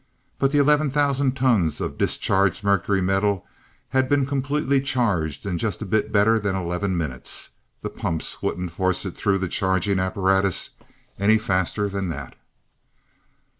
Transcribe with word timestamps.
But 0.39 0.51
the 0.51 0.57
eleven 0.57 0.89
thousand 0.89 1.37
tons 1.37 1.79
of 1.79 1.95
discharged 1.95 2.63
mercury 2.63 3.01
metal 3.03 3.45
had 3.89 4.09
been 4.09 4.25
completely 4.25 4.81
charged 4.81 5.45
in 5.45 5.59
just 5.59 5.79
a 5.79 5.85
bit 5.85 6.11
better 6.11 6.39
than 6.39 6.55
eleven 6.55 6.97
minutes. 6.97 7.51
The 7.83 7.91
pumps 7.91 8.41
wouldn't 8.41 8.71
force 8.71 9.05
it 9.05 9.15
through 9.15 9.37
the 9.37 9.47
charging 9.47 9.99
apparatus 9.99 10.71
any 11.19 11.37
faster 11.37 11.87
than 11.87 12.09
that. 12.09 12.35